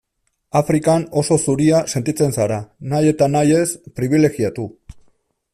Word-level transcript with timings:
Afrikan 0.59 1.05
oso 1.21 1.37
zuria 1.43 1.83
sentitzen 1.95 2.35
zara, 2.39 2.59
nahi 2.95 3.13
eta 3.15 3.31
nahi 3.37 3.57
ez 3.63 3.69
pribilegiatu. 4.01 4.71